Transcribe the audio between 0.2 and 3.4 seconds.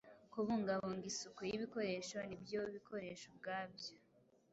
kubungabunga isuku y’ibikoresho n’ibyo bikoresho